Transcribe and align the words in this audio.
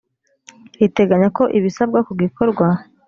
riteganya 0.79 1.27
ko 1.37 1.43
ibisabwa 1.57 1.99
ku 2.07 2.11
gikorwa 2.21 2.65